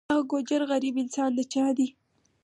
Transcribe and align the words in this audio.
دغه 0.09 0.21
ګوجر 0.31 0.61
غریب 0.71 0.95
انسان 1.03 1.29
د 1.37 1.39
چا 1.53 1.65
دی. 1.77 1.87